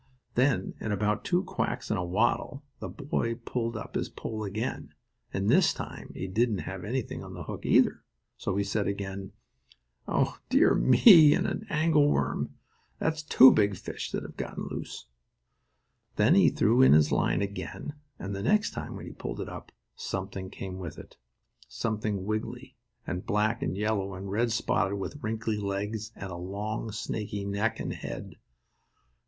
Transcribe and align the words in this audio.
Then, 0.33 0.73
in 0.79 0.91
about 0.91 1.23
two 1.23 1.43
quacks 1.43 1.91
and 1.91 1.99
a 1.99 2.03
waddle, 2.03 2.63
the 2.79 2.89
boy 2.89 3.35
pulled 3.35 3.77
up 3.77 3.93
his 3.93 4.09
pole 4.09 4.43
again, 4.43 4.95
and 5.31 5.47
this 5.47 5.75
time 5.75 6.11
he 6.15 6.25
didn't 6.27 6.61
have 6.65 6.83
anything 6.83 7.23
on 7.23 7.35
the 7.35 7.43
hook, 7.43 7.67
either. 7.67 8.01
So 8.35 8.55
he 8.55 8.63
said 8.63 8.87
again: 8.87 9.31
"Oh, 10.07 10.39
dear 10.49 10.73
me, 10.73 11.35
and 11.35 11.45
an 11.45 11.67
angle 11.69 12.09
worm! 12.09 12.55
That's 12.97 13.21
two 13.21 13.51
big 13.53 13.75
fish 13.77 14.09
that 14.09 14.23
have 14.23 14.37
gotten 14.37 14.69
loose." 14.71 15.05
Then 16.15 16.33
he 16.33 16.49
threw 16.49 16.81
in 16.81 16.93
his 16.93 17.11
line 17.11 17.43
again, 17.43 17.93
and 18.17 18.35
the 18.35 18.41
next 18.41 18.71
time 18.71 18.95
when 18.95 19.05
he 19.05 19.11
pulled 19.11 19.39
it 19.39 19.49
up 19.49 19.71
something 19.95 20.49
came 20.49 20.79
with 20.79 20.97
it. 20.97 21.15
Something 21.67 22.25
wiggily, 22.25 22.75
and 23.05 23.23
black 23.23 23.61
and 23.61 23.77
yellow 23.77 24.15
and 24.15 24.31
red 24.31 24.51
spotted 24.51 24.95
with 24.95 25.21
wrinkly 25.21 25.57
legs 25.59 26.11
and 26.15 26.31
a 26.31 26.37
long 26.37 26.91
snaky 26.91 27.45
neck 27.45 27.79
and 27.79 27.93
head. 27.93 28.37